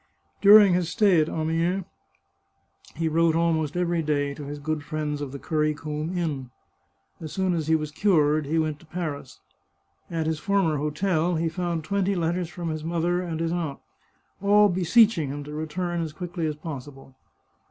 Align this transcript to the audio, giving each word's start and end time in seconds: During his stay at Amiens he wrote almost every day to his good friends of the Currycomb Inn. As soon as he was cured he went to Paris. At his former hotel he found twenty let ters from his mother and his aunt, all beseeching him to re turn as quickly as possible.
During 0.41 0.73
his 0.73 0.89
stay 0.89 1.21
at 1.21 1.29
Amiens 1.29 1.85
he 2.95 3.07
wrote 3.07 3.35
almost 3.35 3.77
every 3.77 4.01
day 4.01 4.33
to 4.33 4.45
his 4.45 4.57
good 4.57 4.83
friends 4.83 5.21
of 5.21 5.31
the 5.31 5.37
Currycomb 5.37 6.17
Inn. 6.17 6.49
As 7.19 7.31
soon 7.31 7.53
as 7.53 7.67
he 7.67 7.75
was 7.75 7.91
cured 7.91 8.47
he 8.47 8.57
went 8.57 8.79
to 8.79 8.87
Paris. 8.87 9.41
At 10.09 10.25
his 10.25 10.39
former 10.39 10.77
hotel 10.77 11.35
he 11.35 11.49
found 11.49 11.83
twenty 11.83 12.15
let 12.15 12.33
ters 12.33 12.49
from 12.49 12.69
his 12.69 12.83
mother 12.83 13.21
and 13.21 13.39
his 13.39 13.51
aunt, 13.51 13.77
all 14.41 14.69
beseeching 14.69 15.29
him 15.29 15.43
to 15.43 15.53
re 15.53 15.67
turn 15.67 16.01
as 16.01 16.13
quickly 16.13 16.47
as 16.47 16.55
possible. 16.55 17.13